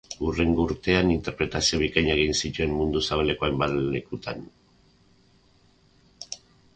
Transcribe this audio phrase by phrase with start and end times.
[0.27, 4.41] Hurrengo urtean, interpretazio bikainak egin zituen mundu zabaleko hainbat lekutan.